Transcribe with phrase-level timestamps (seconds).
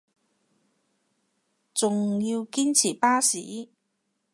[1.75, 3.69] 仲要堅持巴士